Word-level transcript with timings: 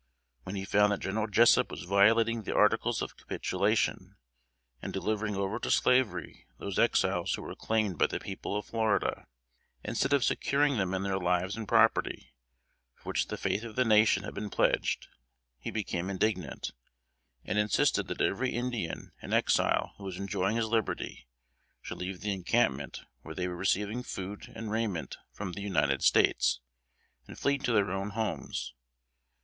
When 0.45 0.55
he 0.55 0.65
found 0.65 0.91
that 0.91 0.99
General 1.01 1.27
Jessup 1.27 1.69
was 1.69 1.83
violating 1.83 2.41
the 2.41 2.55
articles 2.55 3.03
of 3.03 3.15
capitulation, 3.17 4.15
and 4.81 4.91
delivering 4.91 5.35
over 5.35 5.59
to 5.59 5.69
slavery 5.69 6.47
those 6.57 6.79
Exiles 6.79 7.35
who 7.35 7.43
were 7.43 7.53
claimed 7.55 7.99
by 7.99 8.07
the 8.07 8.19
people 8.19 8.57
of 8.57 8.65
Florida, 8.65 9.27
instead 9.83 10.11
of 10.11 10.23
securing 10.23 10.77
them 10.77 10.95
in 10.95 11.03
their 11.03 11.19
lives 11.19 11.55
and 11.55 11.67
property, 11.67 12.33
for 12.95 13.09
which 13.09 13.27
the 13.27 13.37
faith 13.37 13.61
of 13.63 13.75
the 13.75 13.85
nation 13.85 14.23
had 14.23 14.33
been 14.33 14.49
pledged, 14.49 15.07
he 15.59 15.69
became 15.69 16.09
indignant, 16.09 16.71
and 17.45 17.59
insisted 17.59 18.07
that 18.07 18.21
every 18.21 18.49
Indian 18.55 19.11
and 19.21 19.35
Exile 19.35 19.93
who 19.99 20.03
was 20.03 20.17
enjoying 20.17 20.55
his 20.55 20.65
liberty, 20.65 21.27
should 21.83 21.99
leave 21.99 22.21
the 22.21 22.33
encampment 22.33 23.01
where 23.21 23.35
they 23.35 23.47
were 23.47 23.55
receiving 23.55 24.01
food 24.01 24.51
and 24.55 24.71
raiment 24.71 25.17
from 25.31 25.51
the 25.53 25.61
United 25.61 26.01
States, 26.01 26.59
and 27.27 27.37
flee 27.37 27.59
to 27.59 27.71
their 27.71 27.91
own 27.91 28.09
homes. 28.09 28.73